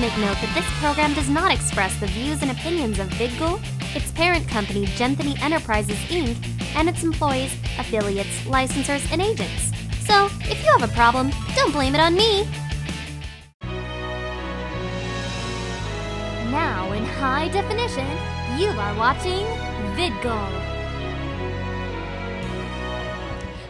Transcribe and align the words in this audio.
make 0.00 0.16
note 0.18 0.36
that 0.40 0.52
this 0.54 0.66
program 0.78 1.12
does 1.14 1.28
not 1.28 1.52
express 1.52 1.98
the 2.00 2.06
views 2.06 2.40
and 2.42 2.50
opinions 2.50 2.98
of 2.98 3.08
VidGul, 3.10 3.60
its 3.94 4.10
parent 4.12 4.48
company 4.48 4.86
Genthany 4.86 5.40
Enterprises 5.42 5.98
Inc., 6.08 6.36
and 6.74 6.88
its 6.88 7.02
employees, 7.02 7.54
affiliates, 7.78 8.40
licensors, 8.44 9.10
and 9.12 9.20
agents. 9.20 9.72
So, 10.06 10.26
if 10.42 10.64
you 10.64 10.72
have 10.78 10.88
a 10.88 10.92
problem, 10.94 11.30
don't 11.54 11.72
blame 11.72 11.94
it 11.94 12.00
on 12.00 12.14
me. 12.14 12.46
Now, 16.50 16.92
in 16.92 17.04
high 17.04 17.48
definition, 17.48 18.06
you 18.58 18.68
are 18.68 18.96
watching 18.96 19.44
VidGul. 19.96 20.48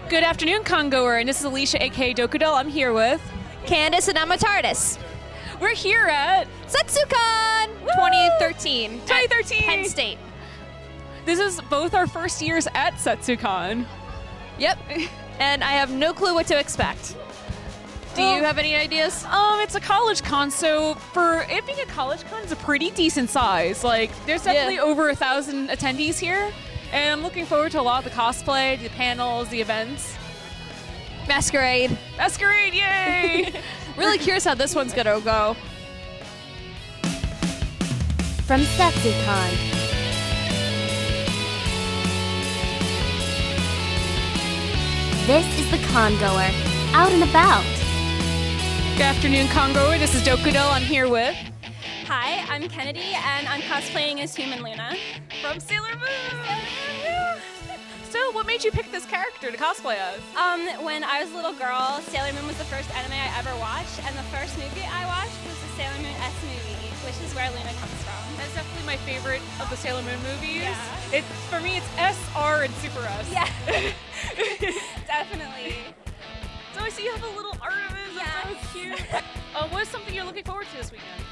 Good 0.09 0.23
afternoon, 0.23 0.65
Congoer, 0.65 1.19
and 1.19 1.29
this 1.29 1.41
is 1.41 1.45
Alicia, 1.45 1.83
aka 1.83 2.15
Dokudel. 2.15 2.55
I'm 2.55 2.69
here 2.69 2.93
with 2.93 3.21
Candace 3.67 4.09
and 4.09 4.19
I'm 4.19 4.31
a 4.31 4.37
TARDIS. 4.37 5.10
We're 5.61 5.75
here 5.75 6.07
at 6.07 6.47
Setsucon 6.69 7.67
2013. 7.81 8.93
2013. 9.01 9.63
Penn 9.63 9.85
State. 9.85 10.19
This 11.27 11.39
is 11.39 11.61
both 11.69 11.95
our 11.95 12.07
first 12.07 12.41
years 12.41 12.67
at 12.75 12.95
Setsucon. 12.95 13.85
Yep. 14.59 14.79
And 15.39 15.63
I 15.63 15.73
have 15.73 15.91
no 15.91 16.13
clue 16.13 16.35
what 16.35 16.47
to 16.49 16.59
expect. 16.59 17.15
Do 18.15 18.23
you 18.23 18.39
Um, 18.39 18.45
have 18.45 18.59
any 18.59 18.75
ideas? 18.75 19.25
Um, 19.25 19.61
it's 19.61 19.75
a 19.75 19.81
college 19.81 20.23
con, 20.23 20.51
so 20.51 20.95
for 20.95 21.47
it 21.49 21.65
being 21.67 21.79
a 21.81 21.87
college 21.87 22.21
con, 22.29 22.43
it's 22.43 22.53
a 22.53 22.57
pretty 22.57 22.91
decent 22.91 23.31
size. 23.31 23.85
Like, 23.85 24.11
there's 24.27 24.45
Yeah. 24.45 24.53
definitely 24.55 24.81
over 24.81 25.11
a 25.11 25.15
thousand 25.15 25.69
attendees 25.69 26.19
here, 26.19 26.53
and 26.93 27.13
I'm 27.13 27.23
looking 27.23 27.47
forward 27.47 27.71
to 27.73 27.81
a 27.81 27.83
lot 27.83 28.05
of 28.05 28.11
the 28.13 28.19
cosplay, 28.19 28.83
the 28.83 28.89
panels, 28.91 29.49
the 29.49 29.61
events. 29.61 30.15
Masquerade. 31.29 31.97
Masquerade, 32.17 32.75
yay! 32.75 33.53
Really 33.97 34.19
curious 34.19 34.45
how 34.45 34.55
this 34.55 34.75
one's 34.75 34.95
gonna 34.95 35.21
go. 35.21 35.55
From 38.47 38.61
Setsucon. 38.63 39.51
This 45.27 45.47
is 45.59 45.71
the 45.71 45.79
congoer, 45.89 46.51
out 46.95 47.13
and 47.13 47.23
about. 47.23 47.65
Good 48.97 49.03
afternoon, 49.03 49.49
Congoer. 49.49 49.99
This 49.99 50.15
is 50.15 50.23
Dokudel. 50.23 50.73
I'm 50.73 50.83
here 50.83 51.09
with 51.09 51.37
Hi, 52.07 52.45
I'm 52.49 52.69
Kennedy, 52.69 53.13
and 53.15 53.47
I'm 53.47 53.61
cosplaying 53.63 54.21
as 54.21 54.35
Human 54.35 54.63
Luna. 54.63 54.97
from 55.41 55.61
Sailor 55.61 55.95
Moon. 55.95 56.90
What 58.33 58.47
made 58.47 58.63
you 58.65 58.71
pick 58.71 58.91
this 58.93 59.05
character 59.07 59.51
to 59.51 59.57
cosplay 59.59 59.97
as? 59.99 60.21
Um, 60.39 60.63
when 60.85 61.03
I 61.05 61.21
was 61.23 61.33
a 61.33 61.37
little 61.37 61.53
girl, 61.53 62.01
Sailor 62.09 62.33
Moon 62.33 62.47
was 62.47 62.57
the 62.59 62.65
first 62.65 62.89
anime 62.97 63.13
I 63.13 63.29
ever 63.39 63.51
watched, 63.59 63.99
and 64.07 64.17
the 64.17 64.23
first 64.31 64.57
movie 64.57 64.87
I 64.87 65.05
watched 65.07 65.35
was 65.45 65.59
the 65.61 65.71
Sailor 65.77 65.99
Moon 65.99 66.15
S 66.23 66.33
movie, 66.47 66.89
which 67.05 67.19
is 67.27 67.35
where 67.35 67.51
Luna 67.51 67.75
comes 67.77 67.99
from. 68.07 68.23
That's 68.39 68.55
definitely 68.55 68.87
my 68.87 68.97
favorite 69.03 69.43
of 69.61 69.69
the 69.69 69.77
Sailor 69.77 70.03
Moon 70.03 70.19
movies. 70.23 70.63
Yeah. 70.63 71.19
It 71.21 71.25
for 71.51 71.61
me, 71.61 71.77
it's 71.79 71.91
S, 71.99 72.17
R, 72.37 72.63
and 72.63 72.73
Super 72.81 73.03
S. 73.03 73.27
Yeah, 73.35 73.51
definitely. 75.07 75.75
So 76.73 76.81
I 76.81 76.89
see 76.89 77.05
you 77.05 77.13
have 77.13 77.25
a 77.25 77.35
little 77.37 77.57
Artemis. 77.61 78.15
of 78.15 78.17
it. 78.17 78.25
That's 78.25 78.63
so 78.73 78.79
cute. 78.79 79.15
uh, 79.59 79.69
what 79.69 79.83
is 79.83 79.89
something 79.89 80.15
you're 80.15 80.25
looking 80.25 80.45
forward 80.45 80.67
to 80.71 80.77
this 80.79 80.93
weekend? 80.93 81.27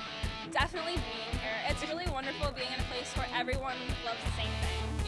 Definitely 0.51 0.99
being 0.99 1.33
here. 1.41 1.57
It's 1.71 1.81
really 1.89 2.11
wonderful 2.11 2.51
being 2.53 2.73
in 2.75 2.81
a 2.81 2.89
place 2.91 3.09
where 3.17 3.29
everyone 3.37 3.77
loves 4.05 4.19
the 4.25 4.33
same 4.35 4.51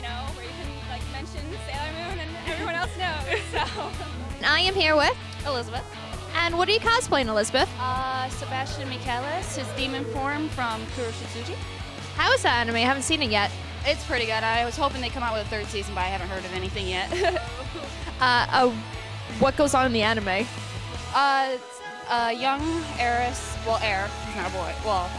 you 0.00 0.08
know, 0.08 0.24
where 0.34 0.44
you 0.44 0.50
can 0.56 0.70
like 0.88 1.02
mention 1.12 1.42
Sailor 1.68 1.92
Moon 1.92 2.18
and 2.20 2.30
everyone 2.48 2.74
else 2.74 2.90
knows. 2.96 3.38
So, 3.52 3.90
And 4.38 4.46
I 4.46 4.60
am 4.60 4.74
here 4.74 4.96
with. 4.96 5.14
Elizabeth. 5.46 5.84
And 6.36 6.56
what 6.56 6.68
are 6.68 6.72
you 6.72 6.80
cosplaying, 6.80 7.26
Elizabeth? 7.26 7.68
Uh, 7.78 8.28
Sebastian 8.30 8.88
Michaelis, 8.88 9.56
his 9.56 9.66
demon 9.76 10.04
form 10.06 10.48
from 10.50 10.80
Kuroshitsuji. 10.96 11.54
How 12.16 12.32
is 12.32 12.42
that 12.42 12.60
anime? 12.60 12.76
I 12.76 12.80
haven't 12.80 13.02
seen 13.02 13.20
it 13.22 13.30
yet. 13.30 13.50
It's 13.84 14.04
pretty 14.06 14.24
good. 14.26 14.42
I 14.42 14.64
was 14.64 14.76
hoping 14.76 15.00
they'd 15.02 15.10
come 15.12 15.22
out 15.22 15.34
with 15.34 15.46
a 15.46 15.50
third 15.50 15.66
season, 15.66 15.94
but 15.94 16.02
I 16.02 16.08
haven't 16.08 16.28
heard 16.28 16.44
of 16.44 16.54
anything 16.54 16.88
yet. 16.88 17.10
Uh, 18.20 18.46
uh, 18.50 18.70
what 19.38 19.56
goes 19.56 19.72
on 19.72 19.86
in 19.86 19.92
the 19.94 20.02
anime? 20.02 20.46
uh, 21.14 21.56
a 22.10 22.32
young 22.34 22.60
heiress, 22.98 23.56
well, 23.66 23.78
heir. 23.82 24.10
He's 24.26 24.36
not 24.36 24.50
a 24.50 24.52
boy. 24.52 24.74
Well, 24.84 25.10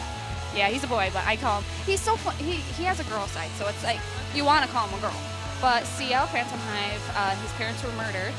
yeah, 0.56 0.68
he's 0.68 0.84
a 0.84 0.88
boy, 0.88 1.10
but 1.14 1.26
I 1.26 1.36
call 1.36 1.62
him. 1.62 1.70
He's 1.86 2.02
so 2.02 2.16
fun. 2.16 2.36
He 2.36 2.60
he 2.78 2.84
has 2.84 3.00
a 3.00 3.06
girl 3.06 3.28
side, 3.28 3.50
so 3.58 3.68
it's 3.68 3.84
like 3.84 4.00
you 4.36 4.44
want 4.46 4.66
to 4.66 4.72
call 4.72 4.88
him 4.88 4.98
a 4.98 5.02
girl. 5.02 5.20
But 5.62 5.86
Ciel 5.86 6.26
Phantomhive, 6.28 7.02
uh, 7.16 7.36
his 7.36 7.52
parents 7.54 7.84
were 7.84 7.92
murdered, 7.94 8.34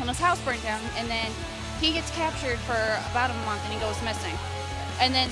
and 0.00 0.08
his 0.08 0.18
house 0.18 0.40
burned 0.40 0.62
down, 0.62 0.80
and 0.96 1.08
then 1.08 1.30
he 1.80 1.92
gets 1.92 2.10
captured 2.12 2.58
for 2.60 2.80
about 3.10 3.30
a 3.30 3.34
month, 3.44 3.60
and 3.64 3.72
he 3.72 3.80
goes 3.80 4.00
missing. 4.02 4.34
And 5.00 5.12
then 5.14 5.28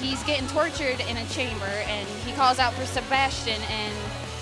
he's 0.00 0.22
getting 0.24 0.46
tortured 0.48 1.00
in 1.08 1.16
a 1.16 1.26
chamber, 1.26 1.72
and 1.88 2.06
he 2.24 2.32
calls 2.32 2.58
out 2.58 2.72
for 2.74 2.86
Sebastian, 2.86 3.60
and 3.70 3.94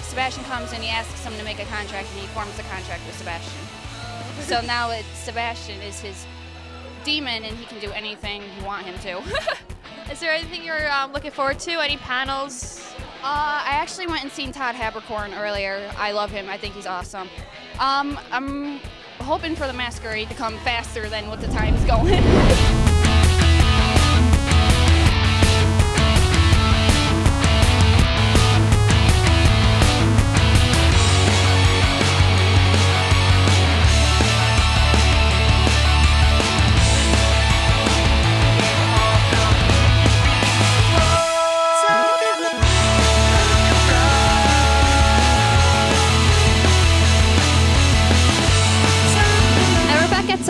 Sebastian 0.02 0.44
comes 0.44 0.72
and 0.72 0.82
he 0.82 0.90
asks 0.90 1.24
him 1.24 1.32
to 1.38 1.44
make 1.44 1.58
a 1.58 1.64
contract, 1.66 2.08
and 2.12 2.20
he 2.20 2.26
forms 2.28 2.56
a 2.58 2.62
contract 2.64 3.04
with 3.06 3.16
Sebastian. 3.16 3.62
So 4.42 4.60
now 4.66 4.90
it's 4.90 5.08
Sebastian 5.18 5.80
is 5.80 6.00
his 6.00 6.26
demon, 7.04 7.44
and 7.44 7.56
he 7.56 7.64
can 7.64 7.80
do 7.80 7.90
anything 7.92 8.42
you 8.58 8.64
want 8.64 8.84
him 8.86 8.98
to. 9.00 9.22
Is 10.10 10.20
there 10.20 10.32
anything 10.32 10.62
you're 10.62 10.90
um, 10.92 11.12
looking 11.12 11.30
forward 11.30 11.58
to? 11.60 11.72
Any 11.72 11.96
panels? 11.96 12.94
Uh, 13.22 13.62
I 13.64 13.70
actually 13.70 14.06
went 14.06 14.22
and 14.22 14.30
seen 14.30 14.52
Todd 14.52 14.74
Haberkorn 14.74 15.38
earlier. 15.38 15.90
I 15.96 16.12
love 16.12 16.30
him. 16.30 16.48
I 16.48 16.58
think 16.58 16.74
he's 16.74 16.86
awesome. 16.86 17.28
Um, 17.78 18.18
I'm 18.30 18.80
hoping 19.20 19.56
for 19.56 19.66
the 19.66 19.72
masquerade 19.72 20.28
to 20.28 20.34
come 20.34 20.58
faster 20.58 21.08
than 21.08 21.28
what 21.28 21.40
the 21.40 21.48
time's 21.48 21.82
going. 21.86 22.83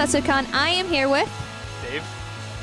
We're 0.04 0.20
back 0.20 0.24
at 0.24 0.46
Setsucon. 0.48 0.54
I 0.54 0.68
am 0.70 0.88
here 0.88 1.08
with 1.08 1.30
Dave, 1.82 2.04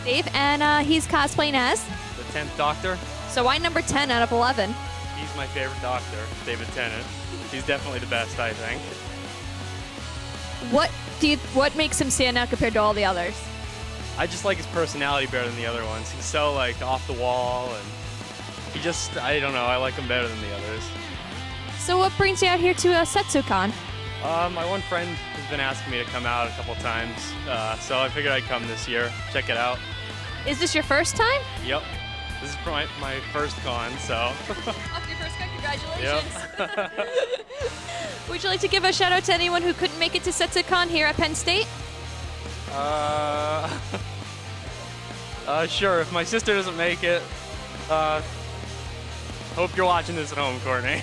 Dave, 0.04 0.28
and 0.34 0.62
uh, 0.62 0.80
he's 0.80 1.08
cosplaying 1.08 1.54
as. 1.54 1.84
the 2.18 2.24
10th 2.34 2.56
Doctor. 2.58 2.98
So 3.30 3.44
why 3.44 3.58
number 3.58 3.82
10 3.82 4.12
out 4.12 4.22
of 4.22 4.32
11? 4.32 4.74
He's 5.18 5.36
my 5.36 5.48
favorite 5.48 5.82
Doctor, 5.82 6.18
David 6.46 6.68
Tennant. 6.70 7.06
He's 7.52 7.66
definitely 7.66 8.00
the 8.00 8.08
best, 8.08 8.40
I 8.40 8.54
think. 8.54 8.82
What 10.72 10.92
do 11.20 11.28
you? 11.28 11.38
What 11.54 11.76
makes 11.76 12.00
him 12.00 12.10
stand 12.10 12.38
out 12.38 12.50
compared 12.50 12.74
to 12.74 12.80
all 12.80 12.94
the 12.94 13.06
others? 13.06 13.36
I 14.18 14.28
just 14.28 14.46
like 14.46 14.58
his 14.58 14.68
personality 14.68 15.26
better 15.28 15.48
than 15.48 15.58
the 15.58 15.66
other 15.66 15.84
ones. 15.86 16.12
He's 16.12 16.26
so 16.26 16.54
like 16.54 16.82
off 16.82 17.06
the 17.08 17.14
wall 17.14 17.74
and 17.74 17.86
he 18.74 18.80
just, 18.82 19.18
I 19.18 19.40
don't 19.40 19.54
know, 19.54 19.66
I 19.66 19.78
like 19.78 19.96
him 19.96 20.08
better 20.08 20.28
than 20.28 20.40
the 20.42 20.56
others. 20.56 20.84
So 21.80 21.98
what 21.98 22.16
brings 22.18 22.42
you 22.44 22.48
out 22.48 22.60
here 22.60 22.76
to 22.76 22.94
uh, 22.94 23.06
Setsucon? 23.06 23.74
Uh, 24.24 24.52
my 24.54 24.64
one 24.66 24.82
friend 24.82 25.10
has 25.10 25.50
been 25.50 25.60
asking 25.60 25.92
me 25.92 25.98
to 25.98 26.06
come 26.06 26.28
out 26.28 26.48
a 26.48 26.52
couple 26.52 26.76
times, 26.76 27.34
uh, 27.48 27.76
so 27.80 27.98
I 28.00 28.08
figured 28.08 28.32
I'd 28.32 28.44
come 28.44 28.66
this 28.68 28.88
year, 28.88 29.12
check 29.34 29.50
it 29.50 29.58
out. 29.58 29.80
Is 30.48 30.60
this 30.60 30.76
your 30.76 30.84
first 30.84 31.16
time? 31.16 31.42
Yep, 31.66 31.82
this 32.40 32.52
is 32.52 32.58
my, 32.64 32.86
my 33.00 33.20
first 33.34 33.58
con, 33.58 33.92
so. 33.98 34.14
Off 34.16 35.08
your 35.10 35.18
first 35.18 35.38
con, 35.38 35.50
congratulations. 35.50 36.36
yep. 36.58 36.92
Would 38.30 38.44
you 38.44 38.50
like 38.50 38.60
to 38.62 38.68
give 38.68 38.84
a 38.84 38.94
shout 38.94 39.12
out 39.12 39.24
to 39.24 39.34
anyone 39.34 39.64
who 39.64 39.74
couldn't 39.74 39.98
make 39.98 40.14
it 40.14 40.24
to 40.24 40.30
Setsucon 40.30 40.88
here 40.88 41.08
at 41.08 41.16
Penn 41.16 41.34
State? 41.34 41.68
Uh, 42.72 43.70
uh, 45.48 45.66
sure. 45.66 46.00
If 46.00 46.14
my 46.14 46.24
sister 46.24 46.54
doesn't 46.54 46.78
make 46.78 47.04
it, 47.04 47.24
uh, 47.90 48.22
hope 49.56 49.76
you're 49.76 49.86
watching 49.86 50.16
this 50.16 50.32
at 50.32 50.38
home, 50.38 50.60
Courtney. 50.62 51.02